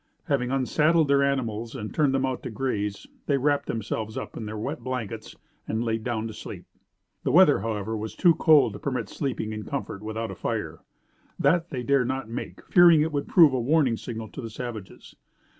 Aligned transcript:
Having 0.23 0.49
unsaddled 0.49 1.07
their 1.09 1.21
animals 1.21 1.75
and 1.75 1.93
turned 1.93 2.15
them 2.15 2.25
out 2.25 2.41
to 2.41 2.49
graze, 2.49 3.05
they 3.27 3.37
wrapped 3.37 3.67
themselves 3.67 4.17
up 4.17 4.35
in 4.35 4.47
their 4.47 4.57
wet 4.57 4.79
blankets 4.79 5.35
and 5.67 5.83
laid 5.83 6.03
down 6.03 6.25
to 6.27 6.33
sleep. 6.33 6.65
The 7.23 7.31
weather, 7.31 7.59
however, 7.59 7.95
was 7.95 8.15
too 8.15 8.33
cold 8.33 8.73
to 8.73 8.79
permit 8.79 9.09
sleeping 9.09 9.53
in 9.53 9.61
comfort 9.63 10.01
without 10.01 10.31
a 10.31 10.35
fire. 10.35 10.79
That 11.37 11.69
they 11.69 11.83
dare 11.83 12.03
not 12.03 12.27
make, 12.27 12.65
fearing 12.65 13.01
it 13.03 13.11
would 13.11 13.27
prove 13.27 13.53
a 13.53 13.61
warning 13.61 13.95
signal 13.95 14.29
to 14.29 14.41
the 14.41 14.49
savages. 14.49 15.15